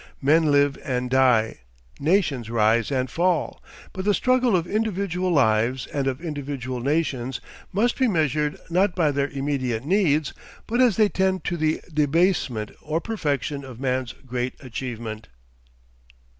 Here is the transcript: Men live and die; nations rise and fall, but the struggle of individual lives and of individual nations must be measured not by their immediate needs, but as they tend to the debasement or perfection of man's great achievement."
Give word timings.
Men 0.19 0.49
live 0.51 0.79
and 0.83 1.11
die; 1.11 1.59
nations 1.99 2.49
rise 2.49 2.89
and 2.91 3.07
fall, 3.07 3.63
but 3.93 4.03
the 4.03 4.15
struggle 4.15 4.55
of 4.55 4.65
individual 4.65 5.31
lives 5.31 5.85
and 5.85 6.07
of 6.07 6.21
individual 6.23 6.79
nations 6.79 7.39
must 7.71 7.99
be 7.99 8.07
measured 8.07 8.57
not 8.71 8.95
by 8.95 9.11
their 9.11 9.29
immediate 9.29 9.85
needs, 9.85 10.33
but 10.65 10.81
as 10.81 10.97
they 10.97 11.07
tend 11.07 11.43
to 11.43 11.55
the 11.55 11.81
debasement 11.93 12.71
or 12.81 12.99
perfection 12.99 13.63
of 13.63 13.79
man's 13.79 14.13
great 14.25 14.55
achievement." 14.59 15.27